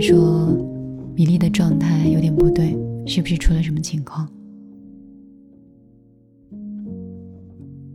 [0.00, 0.48] 说，
[1.14, 4.28] 米粒的状态有点不对，是不是出了什么情况？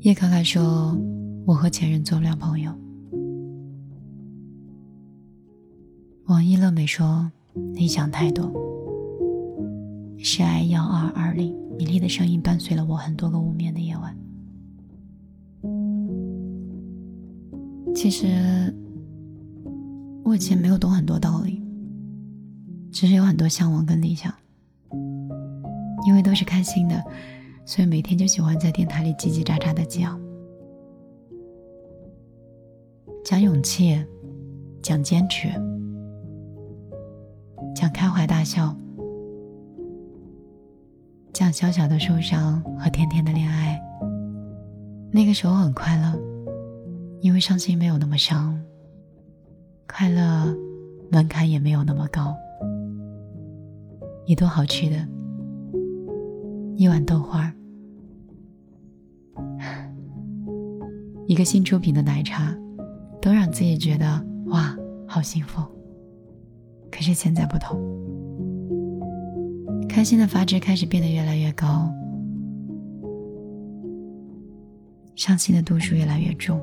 [0.00, 0.98] 叶卡卡说，
[1.46, 2.72] 我和前任做不了朋友。
[6.26, 7.30] 网易乐美说，
[7.74, 8.52] 你想太多。
[10.18, 14.16] 是爱幺二二零，米粒的声音伴随了我很多个无眠的夜晚。
[17.94, 18.74] 其实。
[20.24, 21.62] 我以前没有懂很多道理，
[22.94, 24.32] 只是有很多向往跟理想。
[26.06, 27.02] 因为都是开心的，
[27.64, 30.20] 所以每天就喜欢在电台里叽叽喳喳的讲，
[33.24, 34.00] 讲勇气，
[34.82, 35.48] 讲坚持，
[37.74, 38.76] 讲开怀大笑，
[41.32, 43.80] 讲小小的受伤和甜甜的恋爱。
[45.10, 46.20] 那个时候很快乐，
[47.22, 48.56] 因为伤心没有那么伤。
[49.88, 50.54] 快乐
[51.10, 52.36] 门槛也没有那么高，
[54.26, 54.96] 一顿好吃的，
[56.76, 57.52] 一碗豆花，
[61.28, 62.56] 一个新出品的奶茶，
[63.20, 64.74] 都让自己觉得哇，
[65.06, 65.60] 好幸福。
[66.90, 67.78] 可是现在不同，
[69.88, 71.92] 开心的阀值开始变得越来越高，
[75.14, 76.58] 伤心的度数越来越重。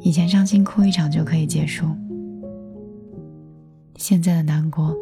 [0.00, 1.86] 以前伤心哭一场就可以结束，
[3.96, 4.96] 现在的难过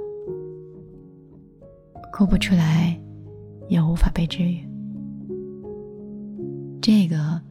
[2.16, 2.96] 哭不出来，
[3.68, 4.64] 也无法被治愈。
[6.80, 7.42] 这个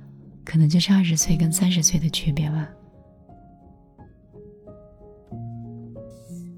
[0.45, 2.70] 可能就是二十岁跟三十岁的区别吧。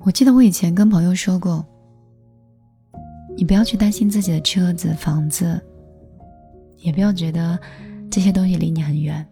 [0.01, 1.65] 我记得我以前跟朋友说过，
[3.35, 5.59] 你不要去担心自己的车子、房子，
[6.77, 7.59] 也不要觉得
[8.11, 9.25] 这些东西离你很远。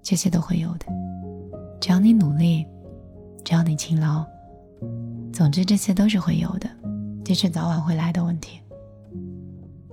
[0.00, 0.86] 这些都会有的，
[1.80, 2.64] 只要你努力，
[3.42, 4.24] 只要你勤劳，
[5.32, 6.70] 总之这些都是会有的，
[7.24, 8.60] 这是早晚会来的问题。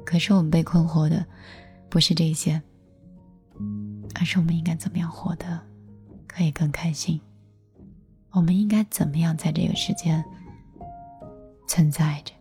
[0.06, 1.26] 可是我们被困惑的
[1.90, 2.62] 不是这些，
[4.16, 5.60] 而是我们应该怎么样活得
[6.28, 7.20] 可以更开心？
[8.32, 10.24] 我们应该怎么样在这个世间
[11.68, 12.34] 存在着？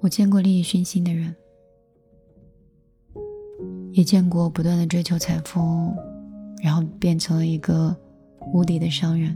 [0.00, 1.34] 我见过利益熏心的人。
[3.92, 5.92] 也见过不断的追求财富，
[6.62, 7.96] 然后变成了一个
[8.52, 9.32] 无底的商人；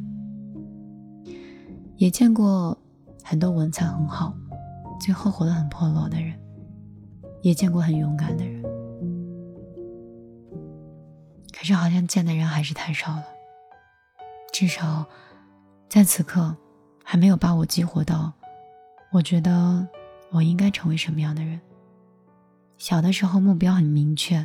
[1.96, 2.78] 也见过
[3.24, 4.34] 很多文采很好，
[5.00, 6.32] 最后活得很破落的人；
[7.42, 8.62] 也见过很勇敢的人。
[11.52, 13.24] 可是好像见的人还是太少了，
[14.52, 15.06] 至少
[15.88, 16.56] 在此刻
[17.04, 18.32] 还没有把我激活到，
[19.12, 19.86] 我觉得
[20.30, 21.60] 我应该成为什么样的人。
[22.78, 24.44] 小的时候目标很明确，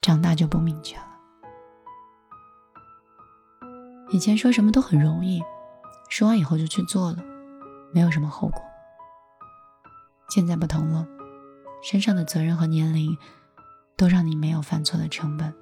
[0.00, 1.04] 长大就不明确了。
[4.10, 5.42] 以前说什么都很容易，
[6.08, 7.18] 说完以后就去做了，
[7.92, 8.62] 没有什么后果。
[10.30, 11.06] 现在不同了，
[11.82, 13.16] 身上的责任和年龄
[13.96, 15.54] 都让你没有犯错的成本。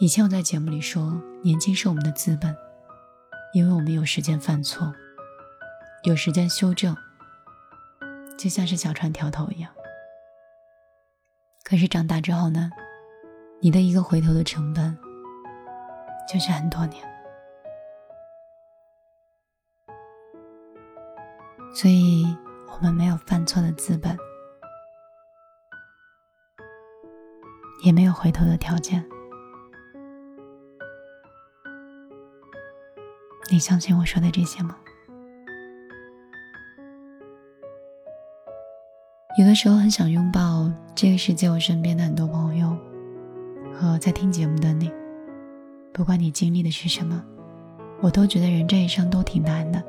[0.00, 2.56] 以前我在节目里说，年轻是我们的资本，
[3.52, 4.92] 因为我们有时间犯错，
[6.02, 6.96] 有时间修正。
[8.36, 9.70] 就像是小船调头一样，
[11.62, 12.68] 可是长大之后呢，
[13.60, 14.98] 你的一个回头的成本
[16.28, 17.13] 就是很多年。
[21.74, 22.24] 所以
[22.70, 24.16] 我们没有犯错的资本，
[27.84, 29.04] 也没有回头的条件。
[33.50, 34.76] 你相信我说的这些吗？
[39.36, 42.78] 有的时候很想拥抱这个世界，我身边的很多朋友
[43.72, 44.90] 和在听节目的你。
[45.92, 47.22] 不管你经历的是什么，
[48.00, 49.84] 我都觉得人这一生都挺难的。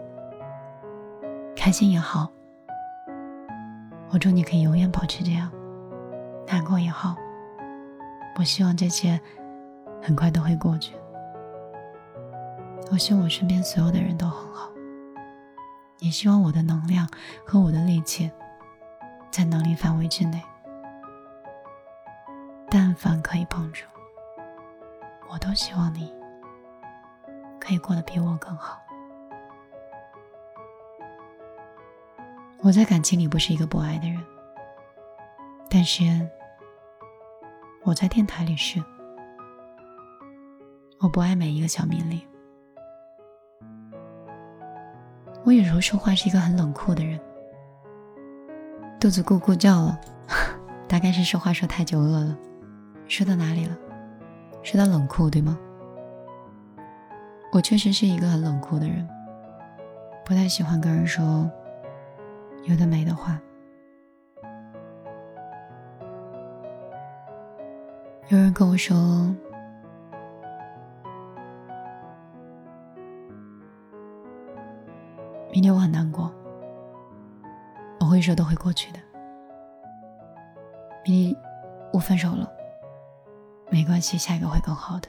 [1.55, 2.29] 开心也好，
[4.11, 5.49] 我祝你可以永远保持这样；
[6.47, 7.16] 难过也好，
[8.37, 9.19] 我希望这些
[10.02, 10.96] 很快都会过去。
[12.91, 14.69] 我希望我身边所有的人都很好，
[15.99, 17.07] 也希望我的能量
[17.46, 18.31] 和我的力气。
[19.31, 20.41] 在能力范围之内，
[22.69, 23.84] 但凡可以帮助，
[25.29, 26.13] 我都希望你
[27.59, 28.84] 可以过得比我更好。
[32.61, 34.19] 我在感情里不是一个不爱的人，
[35.69, 36.03] 但是
[37.84, 38.84] 我在电台里是。
[40.99, 42.19] 我不爱每一个小命令，
[45.43, 47.19] 我有时候说话是一个很冷酷的人。
[48.99, 49.99] 肚子咕咕叫了，
[50.87, 52.35] 大概是说话说太久饿了。
[53.07, 53.78] 说到哪里了？
[54.63, 55.59] 说到冷酷对吗？
[57.52, 59.07] 我确实是一个很冷酷的人，
[60.25, 61.47] 不太喜欢跟人说
[62.66, 63.40] 有的没的话。
[68.29, 68.96] 有人跟我说，
[75.52, 76.34] 明天我很难过，
[78.00, 79.00] 我会说都会过去的。
[81.06, 81.41] 明天
[81.94, 82.52] 我分手了，
[83.70, 85.08] 没关系，下一个会更好的。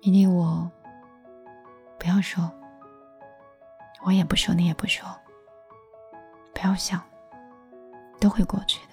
[0.00, 0.70] 明天我
[1.98, 2.48] 不要说，
[4.04, 5.04] 我也不说，你也不说，
[6.56, 6.98] 不要想，
[8.18, 8.92] 都会过去的。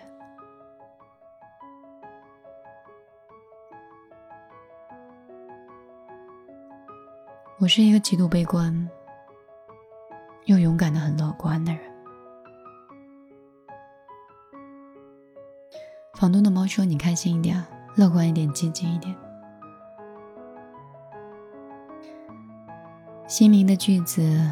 [7.59, 8.89] 我是一个极度悲观
[10.43, 11.81] 又勇敢的很乐观的人。
[16.15, 17.63] 房东的猫说：“你开心一点，
[17.95, 19.15] 乐观一点，积极一点。”
[23.25, 24.51] 心灵的句子，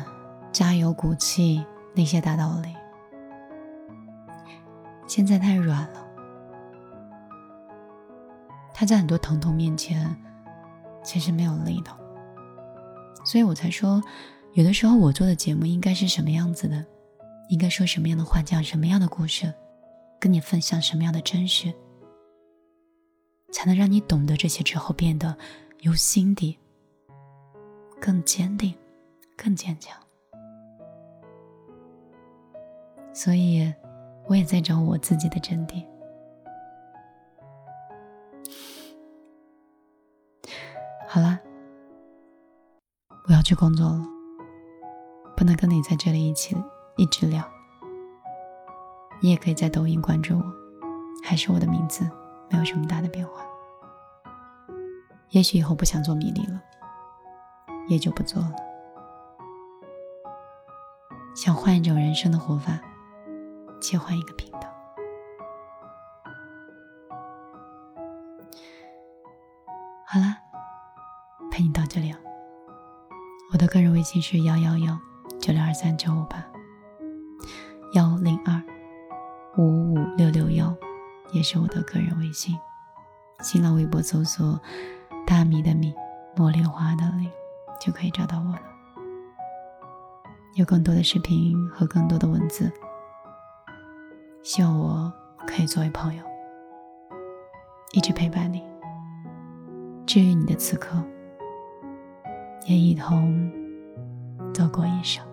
[0.53, 2.73] 加油鼓气那些大道理，
[5.11, 6.07] 现在太软了。
[8.73, 10.15] 他在很多疼痛面前，
[11.03, 11.91] 其实没有力的。
[13.25, 14.01] 所以我才说，
[14.53, 16.85] 有的时候我做的节目应该是什么样子的，
[17.49, 19.53] 应该说什么样的话，讲什么样的故事，
[20.17, 21.73] 跟你分享什么样的真实，
[23.51, 25.35] 才能让你懂得这些之后变得
[25.81, 26.57] 由心底。
[27.99, 28.73] 更坚定，
[29.35, 29.93] 更坚强。
[33.13, 33.73] 所以，
[34.31, 35.85] 我也在找我自己的真谛。
[41.05, 41.37] 好了，
[43.27, 44.01] 我要去工作了，
[45.35, 46.55] 不能跟你在这里一起
[46.95, 47.43] 一直聊。
[49.19, 50.43] 你也可以在抖音关注我，
[51.21, 52.09] 还是我的名字，
[52.49, 53.45] 没有什么大的变化。
[55.31, 56.61] 也许以后不想做米粒了。
[57.89, 58.53] 也就不做了。
[61.35, 62.79] 想换一种人生的活法，
[63.81, 64.59] 切换一个频道。
[70.07, 70.37] 好了，
[71.51, 72.19] 陪你到这里了。
[73.51, 74.97] 我的个人微信是幺幺幺
[75.39, 76.45] 九六二三九五八
[77.93, 78.61] 幺零二
[79.57, 80.73] 五五六六幺，
[81.31, 82.57] 也是我的个人微信。
[83.41, 84.61] 新浪微博搜索
[85.27, 85.93] “大米的米，
[86.35, 87.29] 茉莉花的莉”。
[87.81, 88.61] 就可以找到我了。
[90.53, 92.71] 有更多的视频和更多的文字，
[94.43, 95.13] 希望我
[95.45, 96.23] 可以作为朋友，
[97.93, 98.63] 一直陪伴你，
[100.05, 100.97] 治愈你的此刻，
[102.65, 103.51] 也一同
[104.51, 105.23] 走过一生。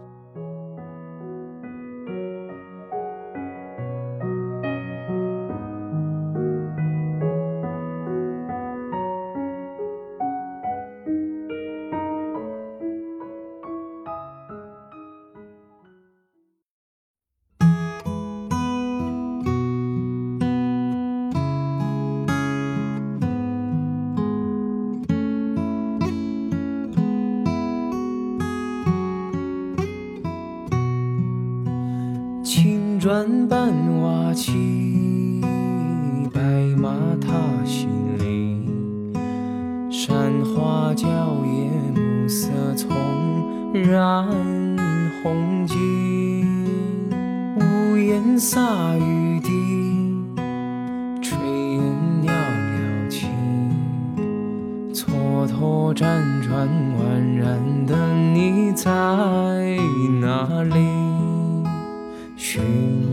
[32.98, 35.40] 转半瓦起，
[36.34, 36.40] 白
[36.76, 36.90] 马
[37.20, 37.32] 踏
[37.64, 37.88] 新
[38.18, 39.14] 林，
[39.88, 42.90] 山花娇艳，暮色丛
[43.72, 44.26] 染
[45.22, 46.44] 红巾。
[47.54, 48.60] 屋檐洒
[48.96, 49.50] 雨滴，
[51.22, 51.36] 炊
[51.76, 51.80] 烟
[52.22, 53.28] 袅袅起，
[54.92, 58.90] 蹉跎辗转宛然的你在
[60.20, 61.07] 哪里？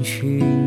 [0.06, 0.65] 去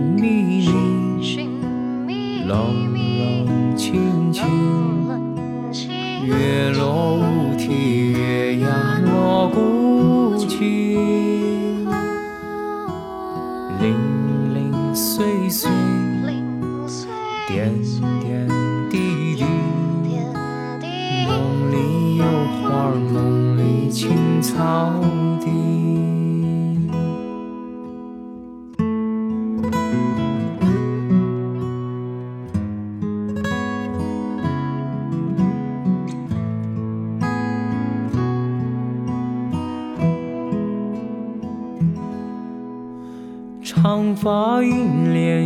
[44.09, 45.43] 长发映涟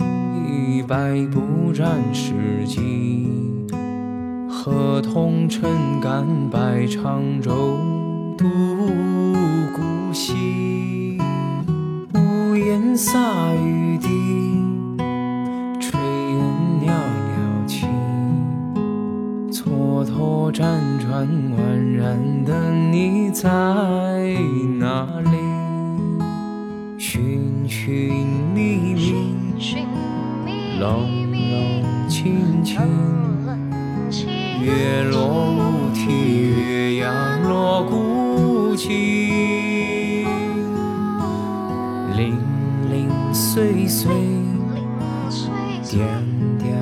[0.00, 3.30] 漪，百步斩世纪。
[4.50, 7.78] 河童撑杆摆长舟，
[30.78, 32.82] 冷冷清清，
[34.60, 35.16] 月落
[35.50, 38.90] 乌啼，月牙落孤井，
[42.14, 42.36] 零
[42.90, 44.12] 零碎碎，
[45.90, 46.06] 点
[46.58, 46.76] 点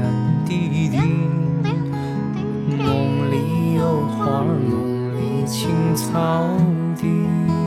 [0.44, 0.98] 滴滴，
[2.76, 6.48] 梦里有花，梦里青草
[6.96, 7.63] 地。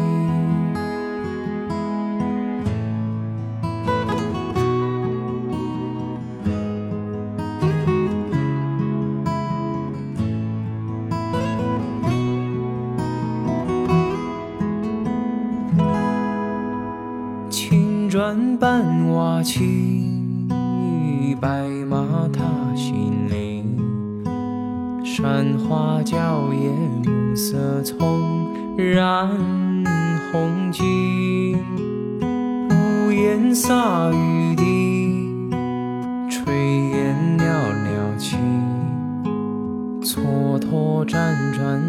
[21.40, 22.44] 白马踏
[22.76, 23.64] 新泥。
[25.04, 26.74] 山花娇艳，
[27.06, 29.28] 暮色葱染
[30.32, 31.58] 红巾。
[32.72, 35.52] 屋檐洒雨滴，
[36.30, 36.52] 炊
[36.92, 37.44] 烟袅
[37.84, 38.38] 袅起。
[40.02, 41.80] 蹉跎辗转，